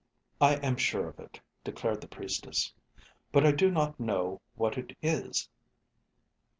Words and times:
"I 0.41 0.55
am 0.55 0.77
sure 0.77 1.07
of 1.09 1.19
it," 1.19 1.39
declared 1.63 2.01
the 2.01 2.07
priestess. 2.07 2.73
"But 3.31 3.45
I 3.45 3.51
do 3.51 3.69
not 3.69 3.99
know 3.99 4.41
what 4.55 4.75
it 4.75 4.97
is. 5.03 5.47